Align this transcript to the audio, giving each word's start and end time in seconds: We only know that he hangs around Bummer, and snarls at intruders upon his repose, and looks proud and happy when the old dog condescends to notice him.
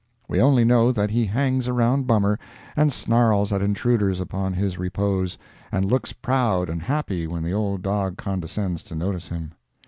We 0.27 0.41
only 0.41 0.65
know 0.65 0.91
that 0.91 1.11
he 1.11 1.25
hangs 1.25 1.67
around 1.67 2.07
Bummer, 2.07 2.39
and 2.75 2.91
snarls 2.91 3.53
at 3.53 3.61
intruders 3.61 4.19
upon 4.19 4.51
his 4.53 4.79
repose, 4.79 5.37
and 5.71 5.85
looks 5.85 6.11
proud 6.11 6.71
and 6.71 6.81
happy 6.81 7.27
when 7.27 7.43
the 7.43 7.53
old 7.53 7.83
dog 7.83 8.17
condescends 8.17 8.81
to 8.85 8.95
notice 8.95 9.27
him. 9.29 9.51